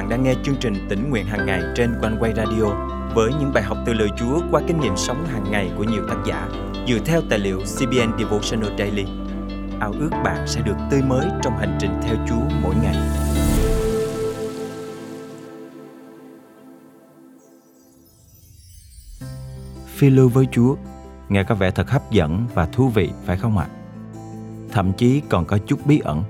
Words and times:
bạn 0.00 0.08
đang 0.08 0.22
nghe 0.22 0.34
chương 0.42 0.56
trình 0.60 0.86
tỉnh 0.88 1.10
nguyện 1.10 1.26
hàng 1.26 1.46
ngày 1.46 1.62
trên 1.76 1.94
quanh 2.00 2.16
quay 2.20 2.32
radio 2.36 2.64
với 3.14 3.30
những 3.40 3.52
bài 3.54 3.62
học 3.62 3.78
từ 3.86 3.92
lời 3.92 4.08
Chúa 4.18 4.40
qua 4.50 4.60
kinh 4.66 4.80
nghiệm 4.80 4.96
sống 4.96 5.26
hàng 5.26 5.50
ngày 5.50 5.70
của 5.76 5.84
nhiều 5.84 6.02
tác 6.08 6.16
giả 6.26 6.48
dựa 6.88 6.98
theo 7.04 7.20
tài 7.30 7.38
liệu 7.38 7.58
CBN 7.58 8.18
Devotional 8.18 8.78
Daily. 8.78 9.04
Ao 9.80 9.92
ước 10.00 10.10
bạn 10.24 10.46
sẽ 10.46 10.60
được 10.60 10.76
tươi 10.90 11.02
mới 11.02 11.26
trong 11.42 11.56
hành 11.58 11.78
trình 11.80 11.90
theo 12.02 12.16
Chúa 12.28 12.56
mỗi 12.62 12.74
ngày. 12.82 12.96
Phi 19.86 20.10
lưu 20.10 20.28
với 20.28 20.46
Chúa 20.52 20.76
nghe 21.28 21.44
có 21.44 21.54
vẻ 21.54 21.70
thật 21.70 21.90
hấp 21.90 22.10
dẫn 22.10 22.46
và 22.54 22.66
thú 22.66 22.88
vị 22.88 23.10
phải 23.26 23.36
không 23.36 23.58
ạ? 23.58 23.66
Thậm 24.72 24.92
chí 24.92 25.22
còn 25.28 25.44
có 25.44 25.58
chút 25.58 25.80
bí 25.84 25.98
ẩn. 25.98 26.22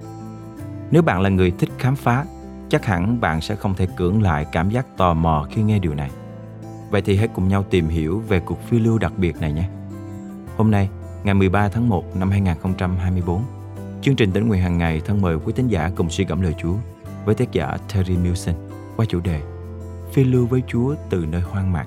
Nếu 0.90 1.02
bạn 1.02 1.20
là 1.20 1.28
người 1.28 1.50
thích 1.50 1.70
khám 1.78 1.96
phá, 1.96 2.24
chắc 2.70 2.84
hẳn 2.84 3.20
bạn 3.20 3.40
sẽ 3.40 3.56
không 3.56 3.74
thể 3.74 3.86
cưỡng 3.96 4.22
lại 4.22 4.46
cảm 4.52 4.70
giác 4.70 4.96
tò 4.96 5.14
mò 5.14 5.46
khi 5.50 5.62
nghe 5.62 5.78
điều 5.78 5.94
này. 5.94 6.10
Vậy 6.90 7.02
thì 7.02 7.16
hãy 7.16 7.28
cùng 7.28 7.48
nhau 7.48 7.64
tìm 7.70 7.88
hiểu 7.88 8.22
về 8.28 8.40
cuộc 8.40 8.62
phiêu 8.62 8.80
lưu 8.80 8.98
đặc 8.98 9.12
biệt 9.16 9.36
này 9.40 9.52
nhé. 9.52 9.68
Hôm 10.56 10.70
nay, 10.70 10.88
ngày 11.24 11.34
13 11.34 11.68
tháng 11.68 11.88
1 11.88 12.16
năm 12.16 12.30
2024, 12.30 13.42
chương 14.02 14.16
trình 14.16 14.32
tỉnh 14.32 14.48
nguyện 14.48 14.62
hàng 14.62 14.78
ngày 14.78 15.00
thân 15.04 15.20
mời 15.20 15.36
quý 15.36 15.52
tín 15.56 15.68
giả 15.68 15.90
cùng 15.96 16.10
suy 16.10 16.24
gẫm 16.24 16.40
lời 16.40 16.54
Chúa 16.62 16.74
với 17.24 17.34
tác 17.34 17.52
giả 17.52 17.76
Terry 17.94 18.16
Milson 18.16 18.54
qua 18.96 19.06
chủ 19.08 19.20
đề 19.20 19.40
Phiêu 20.12 20.24
lưu 20.24 20.46
với 20.46 20.62
Chúa 20.66 20.94
từ 21.10 21.26
nơi 21.26 21.40
hoang 21.40 21.72
mạc. 21.72 21.86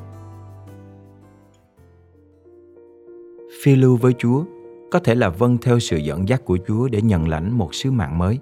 Phiêu 3.63 3.75
lưu 3.75 3.97
với 3.97 4.13
Chúa 4.17 4.43
có 4.91 4.99
thể 4.99 5.15
là 5.15 5.29
vâng 5.29 5.57
theo 5.57 5.79
sự 5.79 5.97
dẫn 5.97 6.29
dắt 6.29 6.45
của 6.45 6.57
Chúa 6.67 6.87
để 6.87 7.01
nhận 7.01 7.29
lãnh 7.29 7.51
một 7.51 7.75
sứ 7.75 7.91
mạng 7.91 8.17
mới. 8.17 8.39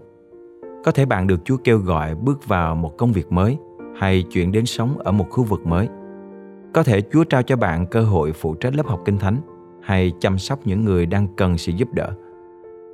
Có 0.84 0.92
thể 0.92 1.06
bạn 1.06 1.28
được 1.28 1.46
Chúa 1.46 1.58
kêu 1.64 1.78
gọi 1.78 2.16
bước 2.16 2.48
vào 2.48 2.76
một 2.76 2.98
công 2.98 3.12
việc 3.12 3.32
mới 3.32 3.58
hay 4.00 4.24
chuyển 4.24 4.52
đến 4.52 4.66
sống 4.66 4.98
ở 5.00 5.12
một 5.12 5.28
khu 5.30 5.44
vực 5.44 5.66
mới– 5.66 5.88
có 6.74 6.84
thể 6.84 7.02
Chúa 7.02 7.24
trao 7.24 7.44
cho 7.44 7.56
bạn 7.56 7.86
cơ 7.86 8.02
hội 8.02 8.32
phụ 8.34 8.56
trách 8.56 8.76
lớp 8.76 8.88
học 8.88 9.02
kinh 9.06 9.18
thánh 9.18 9.38
hay 9.82 10.12
chăm 10.20 10.38
sóc 10.38 10.60
những 10.66 10.86
người 10.86 11.06
đang 11.06 11.28
cần 11.38 11.58
sự 11.58 11.72
giúp 11.72 11.94
đỡ. 11.94 12.12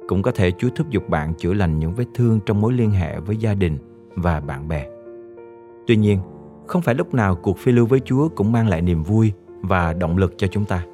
Cũng 0.08 0.22
có 0.22 0.32
thể 0.32 0.52
Chúa 0.52 0.70
thúc 0.76 0.90
giục 0.90 1.10
bạn 1.10 1.34
chữa 1.34 1.54
lành 1.54 1.80
những 1.80 1.94
vết 1.94 2.06
thương 2.14 2.40
trong 2.46 2.62
mối 2.62 2.74
liên 2.74 2.92
hệ 2.92 3.20
với 3.20 3.38
gia 3.38 3.54
đình 3.54 3.78
và 4.16 4.40
bạn 4.40 4.68
bè. 4.68 4.86
Tuy 5.88 5.96
nhiên, 5.96 6.20
không 6.68 6.82
phải 6.82 6.96
lúc 6.96 7.14
nào 7.14 7.36
cuộc 7.36 7.58
phiêu 7.58 7.76
lưu 7.76 7.86
với 7.86 8.00
Chúa 8.00 8.30
cũng 8.30 8.52
mang 8.52 8.68
lại 8.68 8.82
niềm 8.82 9.04
vui 9.04 9.32
và 9.62 9.94
động 9.94 10.18
lực 10.18 10.34
cho 10.38 10.48
chúng 10.48 10.66
ta. 10.66 10.86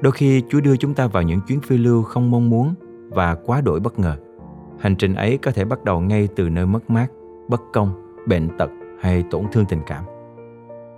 Đôi 0.00 0.12
khi 0.12 0.42
Chúa 0.48 0.60
đưa 0.60 0.76
chúng 0.76 0.94
ta 0.94 1.06
vào 1.06 1.22
những 1.22 1.40
chuyến 1.40 1.60
phiêu 1.60 1.78
lưu 1.78 2.02
không 2.02 2.30
mong 2.30 2.50
muốn 2.50 2.74
và 3.08 3.34
quá 3.34 3.60
đổi 3.60 3.80
bất 3.80 3.98
ngờ. 3.98 4.16
Hành 4.84 4.96
trình 4.96 5.14
ấy 5.14 5.38
có 5.38 5.50
thể 5.50 5.64
bắt 5.64 5.84
đầu 5.84 6.00
ngay 6.00 6.28
từ 6.36 6.48
nơi 6.48 6.66
mất 6.66 6.90
mát, 6.90 7.06
bất 7.48 7.62
công, 7.72 8.16
bệnh 8.26 8.58
tật 8.58 8.70
hay 9.00 9.24
tổn 9.30 9.44
thương 9.52 9.64
tình 9.68 9.80
cảm. 9.86 10.04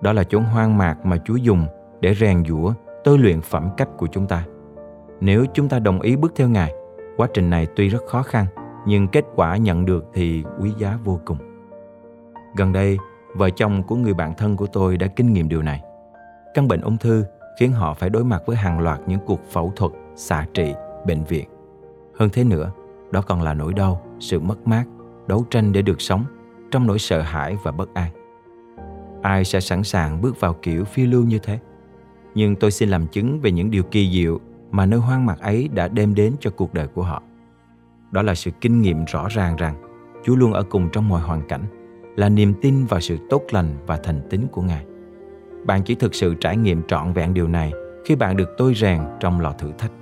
Đó 0.01 0.13
là 0.13 0.25
chốn 0.25 0.45
hoang 0.45 0.79
mạc 0.79 1.07
mà 1.07 1.17
Chúa 1.25 1.37
dùng 1.37 1.67
để 2.01 2.15
rèn 2.15 2.45
giũa, 2.45 2.73
tôi 3.05 3.19
luyện 3.19 3.41
phẩm 3.41 3.69
cách 3.77 3.89
của 3.99 4.07
chúng 4.07 4.27
ta. 4.27 4.45
Nếu 5.21 5.45
chúng 5.55 5.69
ta 5.69 5.79
đồng 5.79 6.01
ý 6.01 6.17
bước 6.17 6.33
theo 6.37 6.49
Ngài, 6.49 6.73
quá 7.17 7.29
trình 7.35 7.51
này 7.51 7.67
tuy 7.77 7.89
rất 7.89 8.03
khó 8.07 8.23
khăn, 8.23 8.47
nhưng 8.87 9.09
kết 9.09 9.25
quả 9.35 9.57
nhận 9.57 9.87
được 9.87 10.05
thì 10.15 10.45
quý 10.61 10.73
giá 10.79 10.99
vô 11.05 11.21
cùng. 11.25 11.39
Gần 12.57 12.73
đây, 12.73 12.99
vợ 13.35 13.51
chồng 13.51 13.83
của 13.83 13.97
người 13.97 14.15
bạn 14.15 14.35
thân 14.35 14.57
của 14.57 14.67
tôi 14.67 14.97
đã 14.97 15.07
kinh 15.07 15.33
nghiệm 15.33 15.49
điều 15.49 15.63
này. 15.63 15.83
Căn 16.55 16.69
bệnh 16.69 16.81
ung 16.81 16.97
thư 16.97 17.25
khiến 17.61 17.73
họ 17.73 17.95
phải 17.95 18.11
đối 18.11 18.25
mặt 18.25 18.43
với 18.47 18.57
hàng 18.57 18.81
loạt 18.81 19.01
những 19.07 19.21
cuộc 19.27 19.41
phẫu 19.51 19.73
thuật, 19.77 19.93
xạ 20.17 20.47
trị, 20.55 20.75
bệnh 21.07 21.25
viện. 21.25 21.49
Hơn 22.19 22.29
thế 22.33 22.45
nữa, 22.45 22.71
đó 23.11 23.23
còn 23.23 23.43
là 23.43 23.55
nỗi 23.55 23.75
đau, 23.75 24.03
sự 24.21 24.41
mất 24.41 24.67
mát, 24.67 24.85
đấu 25.27 25.47
tranh 25.51 25.73
để 25.73 25.83
được 25.83 26.01
sống 26.01 26.25
trong 26.71 26.87
nỗi 26.87 26.99
sợ 26.99 27.23
hãi 27.23 27.57
và 27.63 27.73
bất 27.73 27.95
an 27.95 28.11
ai 29.27 29.45
sẽ 29.45 29.61
sẵn 29.61 29.83
sàng 29.83 30.21
bước 30.21 30.41
vào 30.41 30.55
kiểu 30.63 30.85
phiêu 30.85 31.07
lưu 31.07 31.25
như 31.25 31.39
thế. 31.39 31.59
Nhưng 32.35 32.57
tôi 32.57 32.71
xin 32.71 32.89
làm 32.89 33.07
chứng 33.07 33.41
về 33.41 33.51
những 33.51 33.71
điều 33.71 33.83
kỳ 33.83 34.11
diệu 34.13 34.41
mà 34.71 34.87
nơi 34.87 35.01
hoang 35.01 35.27
mạc 35.27 35.41
ấy 35.41 35.69
đã 35.75 35.89
đem 35.89 36.15
đến 36.15 36.35
cho 36.41 36.51
cuộc 36.51 36.75
đời 36.75 36.87
của 36.87 37.03
họ. 37.03 37.23
Đó 38.11 38.23
là 38.23 38.35
sự 38.35 38.51
kinh 38.61 38.83
nghiệm 38.83 39.05
rõ 39.05 39.29
ràng 39.29 39.57
rằng 39.57 39.75
Chúa 40.25 40.37
luôn 40.37 40.53
ở 40.53 40.63
cùng 40.63 40.89
trong 40.93 41.09
mọi 41.09 41.23
hoàn 41.23 41.49
cảnh, 41.49 41.65
là 42.17 42.29
niềm 42.29 42.55
tin 42.63 42.85
vào 42.85 43.01
sự 43.01 43.19
tốt 43.31 43.43
lành 43.51 43.77
và 43.87 43.97
thành 43.97 44.21
tín 44.31 44.41
của 44.53 44.63
Ngài. 44.63 44.85
Bạn 45.65 45.83
chỉ 45.83 45.95
thực 45.95 46.15
sự 46.15 46.35
trải 46.35 46.57
nghiệm 46.57 46.83
trọn 46.83 47.13
vẹn 47.13 47.35
điều 47.35 47.49
này 47.49 47.73
khi 48.05 48.17
bạn 48.17 48.37
được 48.37 48.49
tôi 48.59 48.75
rèn 48.75 49.01
trong 49.21 49.41
lò 49.41 49.53
thử 49.53 49.73
thách. 49.79 49.93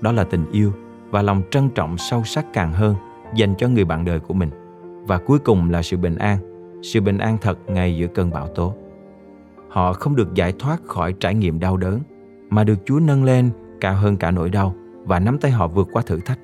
Đó 0.00 0.12
là 0.12 0.24
tình 0.24 0.50
yêu 0.52 0.72
và 1.10 1.22
lòng 1.22 1.42
trân 1.50 1.70
trọng 1.70 1.98
sâu 1.98 2.24
sắc 2.24 2.46
càng 2.52 2.72
hơn 2.72 2.94
dành 3.34 3.54
cho 3.58 3.68
người 3.68 3.84
bạn 3.84 4.04
đời 4.04 4.20
của 4.20 4.34
mình. 4.34 4.50
Và 5.06 5.18
cuối 5.18 5.38
cùng 5.38 5.70
là 5.70 5.82
sự 5.82 5.96
bình 5.96 6.16
an 6.16 6.38
sự 6.82 7.00
bình 7.00 7.18
an 7.18 7.38
thật 7.40 7.58
ngay 7.66 7.96
giữa 7.96 8.06
cơn 8.06 8.30
bão 8.30 8.48
tố. 8.48 8.74
Họ 9.68 9.92
không 9.92 10.16
được 10.16 10.34
giải 10.34 10.52
thoát 10.58 10.82
khỏi 10.84 11.14
trải 11.20 11.34
nghiệm 11.34 11.60
đau 11.60 11.76
đớn, 11.76 12.00
mà 12.50 12.64
được 12.64 12.78
Chúa 12.84 13.00
nâng 13.00 13.24
lên 13.24 13.50
cao 13.80 13.94
hơn 13.94 14.16
cả 14.16 14.30
nỗi 14.30 14.50
đau 14.50 14.74
và 15.04 15.20
nắm 15.20 15.38
tay 15.38 15.50
họ 15.50 15.68
vượt 15.68 15.88
qua 15.92 16.02
thử 16.06 16.20
thách. 16.20 16.38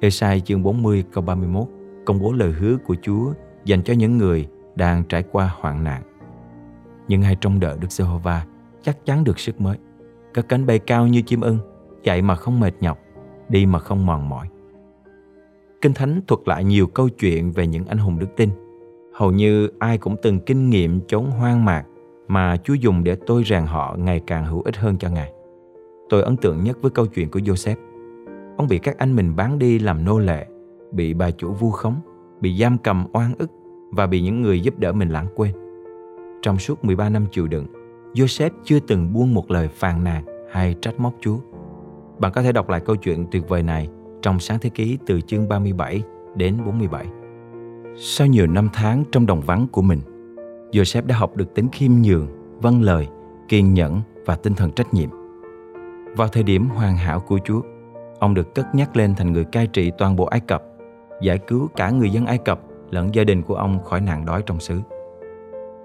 Esai 0.00 0.40
chương 0.40 0.62
40 0.62 1.04
câu 1.12 1.24
31 1.24 1.66
công 2.04 2.18
bố 2.18 2.32
lời 2.32 2.52
hứa 2.52 2.76
của 2.76 2.96
Chúa 3.02 3.32
dành 3.64 3.82
cho 3.82 3.94
những 3.94 4.18
người 4.18 4.46
đang 4.74 5.04
trải 5.04 5.22
qua 5.32 5.50
hoạn 5.60 5.84
nạn. 5.84 6.02
Nhưng 7.08 7.22
ai 7.22 7.36
trông 7.36 7.60
đợi 7.60 7.76
Đức 7.80 7.92
Giê-hô-va 7.92 8.44
chắc 8.82 9.04
chắn 9.04 9.24
được 9.24 9.38
sức 9.38 9.60
mới. 9.60 9.76
Các 10.34 10.48
cánh 10.48 10.66
bay 10.66 10.78
cao 10.78 11.06
như 11.06 11.22
chim 11.22 11.40
ưng, 11.40 11.58
chạy 12.02 12.22
mà 12.22 12.34
không 12.34 12.60
mệt 12.60 12.74
nhọc, 12.80 12.98
đi 13.52 13.66
mà 13.66 13.78
không 13.78 14.06
mòn 14.06 14.28
mỏi. 14.28 14.48
Kinh 15.80 15.94
Thánh 15.94 16.20
thuật 16.28 16.40
lại 16.46 16.64
nhiều 16.64 16.86
câu 16.86 17.08
chuyện 17.08 17.52
về 17.52 17.66
những 17.66 17.84
anh 17.84 17.98
hùng 17.98 18.18
đức 18.18 18.28
tin 18.36 18.50
Hầu 19.12 19.32
như 19.32 19.68
ai 19.78 19.98
cũng 19.98 20.16
từng 20.22 20.40
kinh 20.40 20.70
nghiệm 20.70 21.00
chốn 21.06 21.30
hoang 21.30 21.64
mạc 21.64 21.84
mà 22.28 22.56
Chúa 22.56 22.74
dùng 22.74 23.04
để 23.04 23.16
tôi 23.26 23.42
ràng 23.42 23.66
họ 23.66 23.96
ngày 23.98 24.20
càng 24.26 24.46
hữu 24.46 24.62
ích 24.62 24.76
hơn 24.76 24.96
cho 24.98 25.08
Ngài. 25.10 25.32
Tôi 26.08 26.22
ấn 26.22 26.36
tượng 26.36 26.64
nhất 26.64 26.78
với 26.82 26.90
câu 26.90 27.06
chuyện 27.06 27.30
của 27.30 27.40
Joseph. 27.40 27.76
Ông 28.56 28.68
bị 28.68 28.78
các 28.78 28.98
anh 28.98 29.16
mình 29.16 29.36
bán 29.36 29.58
đi 29.58 29.78
làm 29.78 30.04
nô 30.04 30.18
lệ, 30.18 30.46
bị 30.92 31.14
bà 31.14 31.30
chủ 31.30 31.52
vu 31.52 31.70
khống, 31.70 31.96
bị 32.40 32.58
giam 32.58 32.78
cầm 32.78 33.06
oan 33.12 33.34
ức 33.38 33.50
và 33.90 34.06
bị 34.06 34.20
những 34.20 34.42
người 34.42 34.60
giúp 34.60 34.78
đỡ 34.78 34.92
mình 34.92 35.08
lãng 35.08 35.26
quên. 35.34 35.52
Trong 36.42 36.58
suốt 36.58 36.84
13 36.84 37.08
năm 37.08 37.26
chịu 37.30 37.46
đựng, 37.46 37.66
Joseph 38.14 38.50
chưa 38.64 38.78
từng 38.80 39.12
buông 39.12 39.34
một 39.34 39.50
lời 39.50 39.68
phàn 39.68 40.04
nàn 40.04 40.24
hay 40.52 40.74
trách 40.80 41.00
móc 41.00 41.14
Chúa. 41.20 41.38
Bạn 42.18 42.32
có 42.32 42.42
thể 42.42 42.52
đọc 42.52 42.68
lại 42.68 42.80
câu 42.80 42.96
chuyện 42.96 43.26
tuyệt 43.30 43.48
vời 43.48 43.62
này 43.62 43.88
trong 44.22 44.40
sáng 44.40 44.58
thế 44.58 44.70
ký 44.70 44.98
từ 45.06 45.20
chương 45.20 45.48
37 45.48 46.02
đến 46.36 46.56
47. 46.66 47.06
Sau 47.96 48.26
nhiều 48.26 48.46
năm 48.46 48.68
tháng 48.72 49.04
trong 49.12 49.26
đồng 49.26 49.40
vắng 49.40 49.66
của 49.72 49.82
mình, 49.82 50.00
Joseph 50.72 51.06
đã 51.06 51.16
học 51.16 51.36
được 51.36 51.54
tính 51.54 51.68
khiêm 51.72 51.92
nhường, 52.02 52.26
vâng 52.60 52.82
lời, 52.82 53.08
kiên 53.48 53.74
nhẫn 53.74 54.00
và 54.26 54.36
tinh 54.36 54.54
thần 54.54 54.72
trách 54.72 54.94
nhiệm. 54.94 55.10
Vào 56.16 56.28
thời 56.28 56.42
điểm 56.42 56.68
hoàn 56.68 56.96
hảo 56.96 57.20
của 57.20 57.38
Chúa, 57.44 57.60
ông 58.18 58.34
được 58.34 58.54
cất 58.54 58.74
nhắc 58.74 58.96
lên 58.96 59.14
thành 59.14 59.32
người 59.32 59.44
cai 59.44 59.66
trị 59.66 59.90
toàn 59.98 60.16
bộ 60.16 60.24
Ai 60.24 60.40
Cập, 60.40 60.62
giải 61.22 61.38
cứu 61.38 61.68
cả 61.76 61.90
người 61.90 62.10
dân 62.10 62.26
Ai 62.26 62.38
Cập 62.38 62.60
lẫn 62.90 63.14
gia 63.14 63.24
đình 63.24 63.42
của 63.42 63.54
ông 63.54 63.84
khỏi 63.84 64.00
nạn 64.00 64.24
đói 64.26 64.42
trong 64.46 64.60
xứ. 64.60 64.80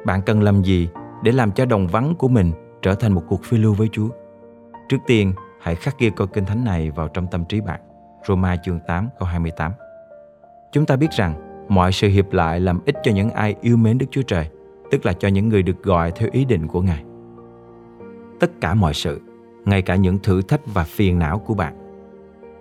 Bạn 0.06 0.22
cần 0.26 0.42
làm 0.42 0.62
gì 0.62 0.90
để 1.24 1.32
làm 1.32 1.52
cho 1.52 1.66
đồng 1.66 1.88
vắng 1.88 2.16
của 2.18 2.28
mình 2.28 2.52
trở 2.82 2.96
thành 2.96 3.14
một 3.14 3.24
cuộc 3.28 3.44
phiêu 3.44 3.60
lưu 3.60 3.74
với 3.74 3.90
Chúa? 3.92 4.08
Trước 4.90 4.98
tiên, 5.08 5.34
hãy 5.68 5.76
khắc 5.76 6.00
ghi 6.00 6.10
câu 6.10 6.28
kinh 6.28 6.46
thánh 6.46 6.64
này 6.64 6.92
vào 6.92 7.08
trong 7.08 7.28
tâm 7.28 7.46
trí 7.46 7.62
bạn. 7.62 7.80
Roma 8.28 8.56
chương 8.56 8.80
8 8.88 9.10
câu 9.20 9.28
28. 9.28 9.72
Chúng 10.72 10.86
ta 10.86 10.96
biết 10.96 11.12
rằng 11.12 11.66
mọi 11.70 11.92
sự 11.92 12.08
hiệp 12.08 12.34
lại 12.34 12.60
làm 12.60 12.80
ích 12.86 12.96
cho 13.04 13.12
những 13.12 13.30
ai 13.30 13.56
yêu 13.62 13.78
mến 13.78 13.98
Đức 13.98 14.06
Chúa 14.12 14.22
Trời, 14.22 14.50
tức 14.92 15.06
là 15.06 15.14
cho 15.14 15.28
những 15.28 15.50
người 15.50 15.64
được 15.64 15.84
gọi 15.84 16.12
theo 16.12 16.30
ý 16.32 16.46
định 16.46 16.68
của 16.68 16.82
Ngài. 16.82 17.04
Tất 18.40 18.52
cả 18.62 18.74
mọi 18.74 18.94
sự, 18.94 19.22
ngay 19.66 19.82
cả 19.82 19.96
những 19.96 20.20
thử 20.20 20.42
thách 20.42 20.62
và 20.66 20.84
phiền 20.84 21.20
não 21.20 21.40
của 21.40 21.54
bạn. 21.54 21.74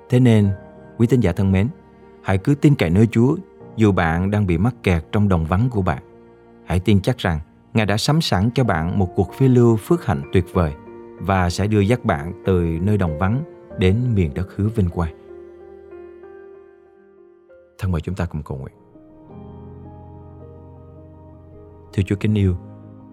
Thế 0.08 0.20
nên, 0.20 0.50
quý 0.96 1.06
tín 1.06 1.20
giả 1.20 1.32
thân 1.32 1.52
mến, 1.52 1.68
hãy 2.22 2.38
cứ 2.38 2.54
tin 2.54 2.74
cậy 2.74 2.90
nơi 2.90 3.06
Chúa 3.06 3.36
dù 3.76 3.92
bạn 3.92 4.30
đang 4.30 4.46
bị 4.46 4.58
mắc 4.58 4.74
kẹt 4.82 5.04
trong 5.12 5.28
đồng 5.28 5.44
vắng 5.44 5.68
của 5.70 5.82
bạn. 5.82 6.02
Hãy 6.64 6.80
tin 6.80 7.00
chắc 7.00 7.18
rằng 7.18 7.40
Ngài 7.74 7.86
đã 7.86 7.96
sắm 7.96 8.20
sẵn 8.20 8.50
cho 8.54 8.64
bạn 8.64 8.98
một 8.98 9.08
cuộc 9.16 9.34
phiêu 9.34 9.48
lưu 9.48 9.76
phước 9.76 10.06
hạnh 10.06 10.22
tuyệt 10.32 10.44
vời 10.52 10.72
và 11.20 11.50
sẽ 11.50 11.66
đưa 11.66 11.80
dắt 11.80 12.04
bạn 12.04 12.42
từ 12.44 12.62
nơi 12.82 12.98
đồng 12.98 13.18
vắng 13.18 13.42
đến 13.78 13.96
miền 14.14 14.34
đất 14.34 14.48
hứa 14.56 14.68
vinh 14.68 14.88
quang. 14.88 15.14
Thân 17.78 17.92
mời 17.92 18.00
chúng 18.00 18.14
ta 18.14 18.26
cùng 18.26 18.42
cầu 18.42 18.58
nguyện. 18.58 18.74
Thưa 21.92 22.02
Chúa 22.06 22.16
kính 22.20 22.34
yêu, 22.34 22.56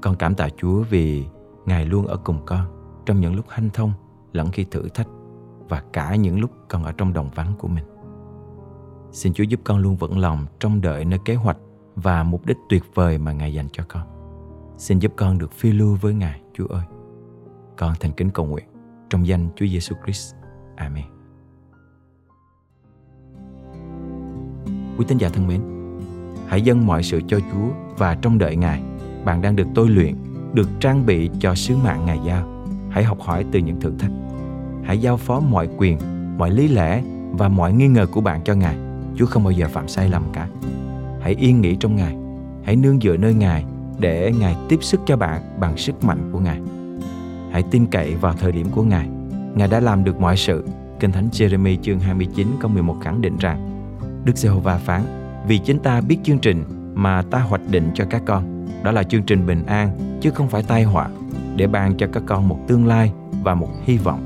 con 0.02 0.16
cảm 0.16 0.36
tạ 0.36 0.50
Chúa 0.58 0.84
vì 0.90 1.26
Ngài 1.66 1.86
luôn 1.86 2.08
ở 2.08 2.18
cùng 2.18 2.40
con 2.46 2.66
trong 3.06 3.20
những 3.20 3.36
lúc 3.36 3.46
hanh 3.50 3.70
thông 3.74 3.92
lẫn 4.32 4.52
khi 4.52 4.66
thử 4.72 4.90
thách 4.90 5.08
và 5.70 5.84
cả 5.94 6.16
những 6.16 6.40
lúc 6.40 6.52
con 6.70 6.84
ở 6.84 6.92
trong 6.92 7.14
đồng 7.14 7.30
vắng 7.36 7.54
của 7.60 7.68
mình. 7.68 7.86
Xin 9.12 9.34
Chúa 9.34 9.44
giúp 9.44 9.60
con 9.64 9.78
luôn 9.78 9.96
vững 9.96 10.20
lòng 10.20 10.46
trong 10.60 10.82
đợi 10.82 11.06
nơi 11.06 11.20
kế 11.26 11.36
hoạch 11.36 11.58
và 11.96 12.24
mục 12.24 12.46
đích 12.46 12.58
tuyệt 12.70 12.84
vời 12.94 13.18
mà 13.18 13.32
Ngài 13.32 13.54
dành 13.54 13.68
cho 13.72 13.84
con. 13.88 14.08
Xin 14.78 15.00
giúp 15.00 15.14
con 15.16 15.38
được 15.38 15.52
phiêu 15.52 15.74
lưu 15.74 15.98
với 16.02 16.14
Ngài, 16.14 16.42
Chúa 16.54 16.68
ơi. 16.68 16.84
Con 17.78 17.94
thành 18.00 18.12
kính 18.12 18.30
cầu 18.30 18.46
nguyện 18.46 18.66
trong 19.10 19.28
danh 19.28 19.50
Chúa 19.56 19.66
Giêsu 19.66 19.96
Christ. 20.04 20.36
Amen. 20.76 21.04
Quý 24.98 25.06
tín 25.08 25.18
giả 25.18 25.30
thân 25.30 25.48
mến, 25.48 25.62
hãy 26.48 26.62
dâng 26.62 26.86
mọi 26.86 27.04
sự 27.04 27.22
cho 27.28 27.40
Chúa 27.40 27.70
và 27.98 28.16
trong 28.16 28.38
đợi 28.38 28.56
Ngài. 28.56 28.82
Bạn 29.26 29.42
đang 29.42 29.56
được 29.56 29.68
tôi 29.76 29.90
luyện, 29.90 30.16
được 30.54 30.70
trang 30.80 31.06
bị 31.06 31.30
cho 31.40 31.56
sứ 31.56 31.78
mạng 31.78 32.06
Ngài 32.06 32.20
giao. 32.26 32.66
Hãy 32.90 33.04
học 33.04 33.22
hỏi 33.22 33.46
từ 33.52 33.60
những 33.60 33.82
thử 33.82 33.94
thách. 34.00 34.12
Hãy 34.84 34.98
giao 34.98 35.18
phó 35.18 35.40
mọi 35.40 35.70
quyền, 35.78 35.98
mọi 36.38 36.52
lý 36.52 36.68
lẽ 36.68 37.04
và 37.32 37.50
mọi 37.50 37.74
nghi 37.74 37.88
ngờ 37.88 38.06
của 38.12 38.22
bạn 38.22 38.42
cho 38.44 38.56
Ngài. 38.56 38.78
Chúa 39.16 39.26
không 39.26 39.44
bao 39.44 39.52
giờ 39.52 39.68
phạm 39.68 39.88
sai 39.88 40.10
lầm 40.10 40.24
cả. 40.34 40.48
Hãy 41.22 41.36
yên 41.36 41.62
nghỉ 41.62 41.76
trong 41.76 41.96
Ngài. 41.96 42.18
Hãy 42.64 42.76
nương 42.76 43.00
dựa 43.00 43.18
nơi 43.18 43.34
Ngài 43.34 43.66
để 44.00 44.34
Ngài 44.40 44.56
tiếp 44.70 44.78
sức 44.82 45.02
cho 45.06 45.18
bạn 45.18 45.42
bằng 45.60 45.78
sức 45.78 46.04
mạnh 46.04 46.30
của 46.32 46.40
Ngài. 46.40 46.62
Hãy 47.54 47.64
tin 47.72 47.86
cậy 47.86 48.16
vào 48.16 48.34
thời 48.34 48.52
điểm 48.52 48.68
của 48.72 48.84
Ngài. 48.84 49.08
Ngài 49.56 49.68
đã 49.68 49.80
làm 49.80 50.04
được 50.04 50.20
mọi 50.20 50.38
sự. 50.38 50.66
Kinh 51.00 51.12
Thánh 51.12 51.30
Jeremy 51.32 51.78
chương 51.82 52.00
29 52.00 52.48
câu 52.60 52.72
11 52.72 52.96
khẳng 53.02 53.22
định 53.22 53.38
rằng, 53.38 53.70
Đức 54.26 54.38
Giê-hô-va 54.38 54.78
phán, 54.78 55.02
Vì 55.48 55.58
chính 55.58 55.80
ta 55.80 56.02
biết 56.02 56.18
chương 56.24 56.40
trình 56.40 56.64
mà 56.94 57.22
ta 57.22 57.40
hoạch 57.40 57.62
định 57.70 57.92
cho 57.94 58.06
các 58.10 58.22
con 58.26 58.68
Đó 58.84 58.92
là 58.92 59.04
chương 59.04 59.24
trình 59.24 59.46
bình 59.46 59.66
an, 59.66 60.18
chứ 60.22 60.32
không 60.32 60.50
phải 60.50 60.64
tai 60.64 60.84
họa, 60.84 61.10
Để 61.56 61.68
ban 61.68 61.98
cho 61.98 62.08
các 62.14 62.24
con 62.26 62.48
một 62.48 62.60
tương 62.68 62.88
lai 62.88 63.12
và 63.44 63.56
một 63.56 63.70
hy 63.84 63.98
vọng 63.98 64.20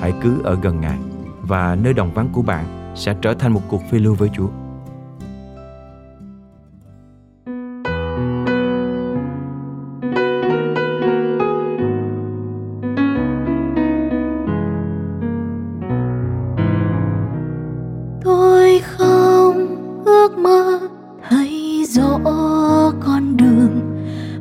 Hãy 0.00 0.12
cứ 0.22 0.42
ở 0.44 0.58
gần 0.62 0.80
Ngài, 0.80 0.98
Và 1.42 1.76
nơi 1.82 1.92
đồng 1.92 2.14
vắng 2.14 2.28
của 2.32 2.42
bạn 2.42 2.92
sẽ 2.94 3.14
trở 3.22 3.34
thành 3.34 3.52
một 3.52 3.62
cuộc 3.68 3.82
phiêu 3.90 4.00
lưu 4.00 4.14
với 4.14 4.30
Chúa 4.32 4.48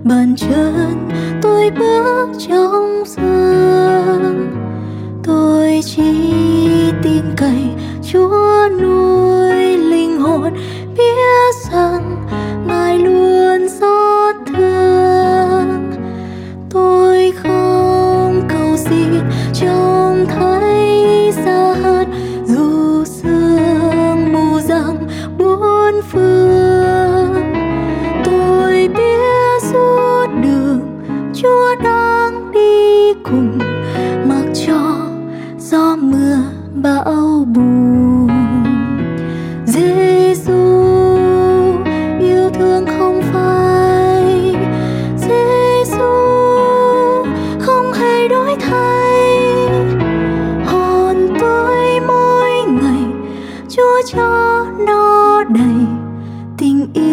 bàn 0.04 0.36
chân 0.38 1.10
tôi 1.42 1.70
bước 1.70 2.28
trong 2.48 3.04
sương 3.06 3.39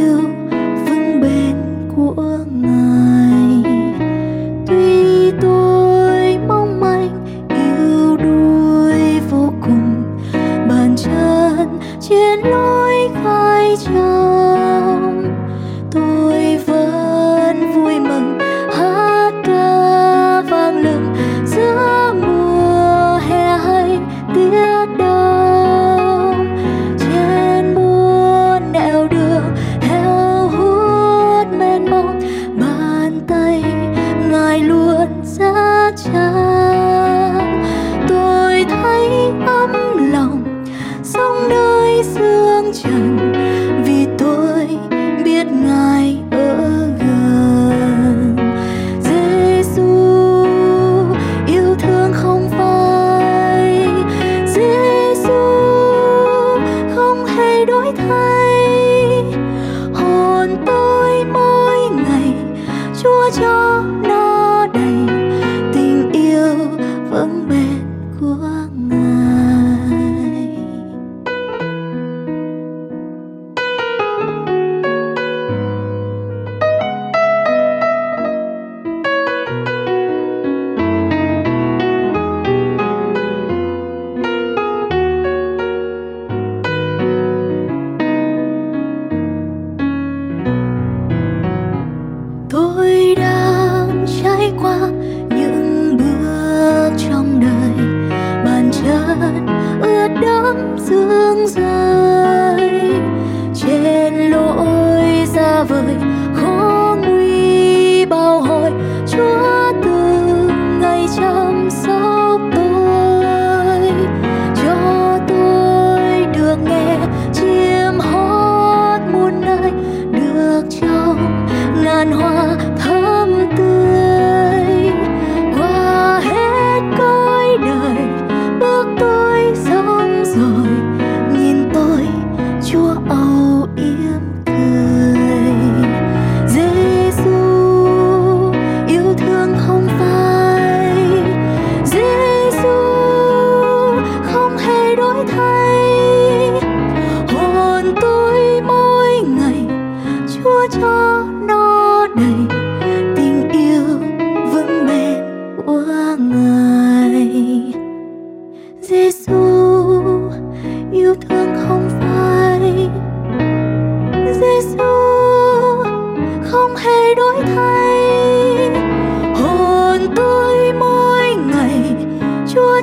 tình 0.07 0.46
太 57.93 58.36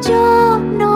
cho 0.04 0.60
nó 0.78 0.93